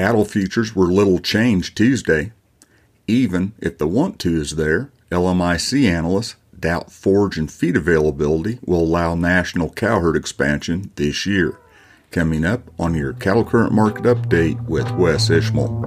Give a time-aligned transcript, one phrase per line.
[0.00, 2.32] Cattle futures were little changed Tuesday.
[3.06, 8.80] Even if the want to is there, LMIC analysts doubt forage and feed availability will
[8.80, 11.58] allow national cow herd expansion this year.
[12.10, 15.84] Coming up on your cattle current market update with Wes Ishmael.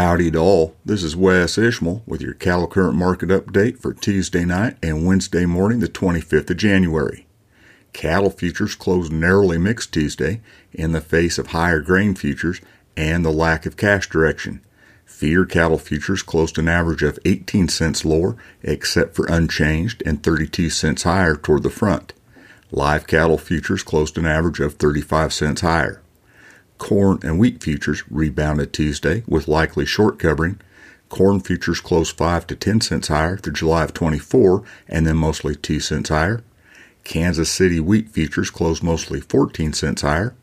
[0.00, 0.76] Howdy to all.
[0.82, 5.44] This is Wes Ishmael with your cattle current market update for Tuesday night and Wednesday
[5.44, 7.26] morning, the 25th of January.
[7.92, 10.40] Cattle futures closed narrowly mixed Tuesday
[10.72, 12.62] in the face of higher grain futures
[12.96, 14.62] and the lack of cash direction.
[15.04, 20.70] Feeder cattle futures closed an average of 18 cents lower, except for unchanged, and 32
[20.70, 22.14] cents higher toward the front.
[22.70, 26.00] Live cattle futures closed an average of 35 cents higher.
[26.80, 30.58] Corn and wheat futures rebounded Tuesday with likely short covering.
[31.10, 35.54] Corn futures closed 5 to 10 cents higher through July of 24 and then mostly
[35.54, 36.42] 2 cents higher.
[37.04, 40.34] Kansas City wheat futures closed mostly 14 cents higher,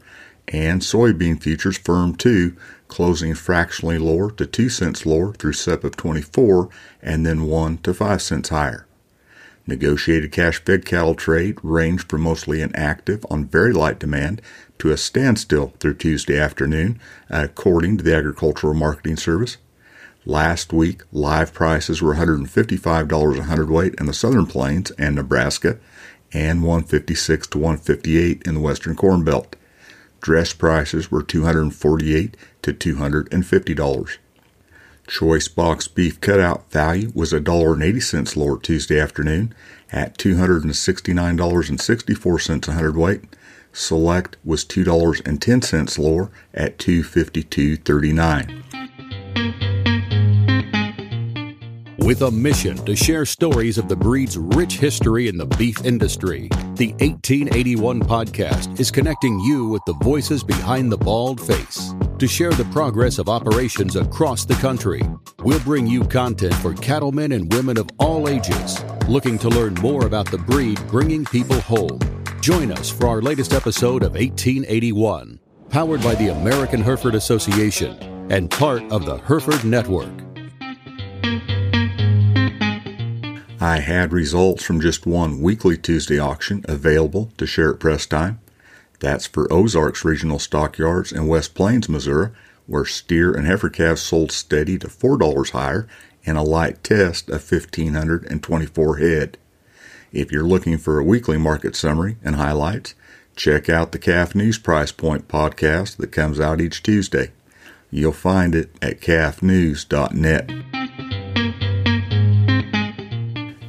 [0.47, 2.55] and soybean futures firmed too,
[2.87, 6.69] closing fractionally lower to 2 cents lower through SEP of 24
[7.01, 8.86] and then 1 to 5 cents higher.
[9.67, 14.41] Negotiated cash fed cattle trade ranged from mostly inactive on very light demand
[14.79, 19.57] to a standstill through Tuesday afternoon, according to the Agricultural Marketing Service.
[20.25, 25.79] Last week, live prices were $155 a hundredweight in the Southern Plains and Nebraska,
[26.33, 29.57] and 156 to 158 in the Western Corn Belt.
[30.21, 34.17] Dress prices were $248 to $250.
[35.07, 39.55] Choice box beef cutout value was $1.80 lower Tuesday afternoon
[39.89, 43.21] at $269.64 a hundredweight.
[43.71, 48.63] Select was $2.10 lower at 252.39.
[51.99, 56.49] With a mission to share stories of the breed's rich history in the beef industry,
[56.75, 61.93] the 1881 podcast is connecting you with the voices behind the bald face.
[62.19, 65.03] To share the progress of operations across the country,
[65.43, 70.07] we'll bring you content for cattlemen and women of all ages looking to learn more
[70.07, 71.99] about the breed bringing people home.
[72.41, 75.39] Join us for our latest episode of 1881,
[75.69, 77.95] powered by the American Hereford Association
[78.31, 80.09] and part of the Hereford Network.
[83.61, 88.39] I had results from just one weekly Tuesday auction available to share at press time.
[88.99, 92.31] That's for Ozarks Regional Stockyards in West Plains, Missouri,
[92.65, 95.87] where steer and heifer calves sold steady to $4 higher
[96.25, 99.37] and a light test of 1,524 head.
[100.11, 102.95] If you're looking for a weekly market summary and highlights,
[103.35, 107.31] check out the Calf News Price Point podcast that comes out each Tuesday.
[107.91, 110.51] You'll find it at calfnews.net.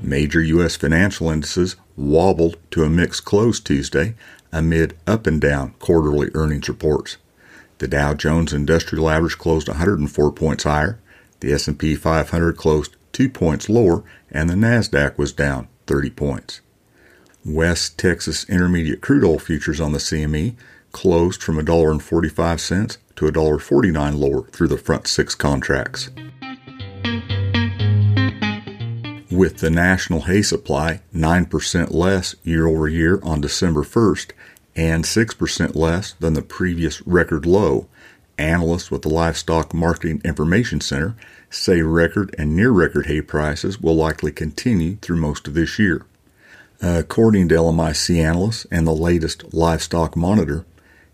[0.03, 0.75] Major U.S.
[0.75, 4.15] financial indices wobbled to a mixed close Tuesday
[4.53, 7.16] amid up and down quarterly earnings reports.
[7.78, 10.98] The Dow Jones Industrial Average closed 104 points higher,
[11.41, 16.60] the S&P 500 closed 2 points lower, and the Nasdaq was down 30 points.
[17.44, 20.56] West Texas Intermediate crude oil futures on the CME
[20.92, 26.10] closed from $1.45 to $1.49 lower through the front 6 contracts.
[29.38, 34.32] With the national hay supply 9% less year over year on December 1st
[34.75, 37.87] and 6% less than the previous record low.
[38.37, 41.15] Analysts with the Livestock Marketing Information Center
[41.50, 46.04] say record and near record hay prices will likely continue through most of this year.
[46.82, 50.66] According to LMIC analysts and the latest livestock monitor,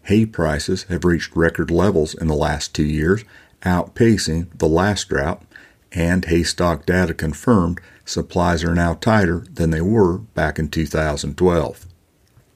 [0.05, 3.23] hay prices have reached record levels in the last two years,
[3.65, 5.43] outpacing the last drought,
[5.95, 11.87] and hay stock data confirmed supplies are now tighter than they were back in 2012.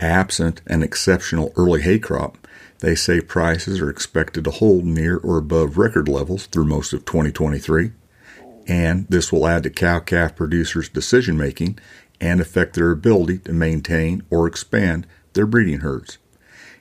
[0.00, 2.36] Absent an exceptional early hay crop,
[2.80, 7.04] they say prices are expected to hold near or above record levels through most of
[7.04, 7.92] 2023,
[8.66, 11.78] and this will add to cow calf producers' decision making
[12.20, 16.18] and affect their ability to maintain or expand their breeding herds.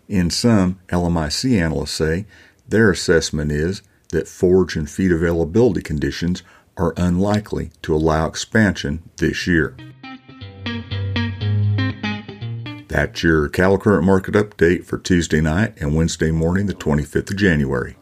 [0.07, 2.25] In sum, LMIC analysts say
[2.67, 6.43] their assessment is that forage and feed availability conditions
[6.77, 9.75] are unlikely to allow expansion this year.
[12.87, 17.37] That's your cattle current market update for Tuesday night and Wednesday morning, the 25th of
[17.37, 17.97] January.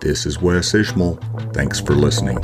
[0.00, 1.18] This is Wes Ishmael.
[1.52, 2.38] Thanks for listening.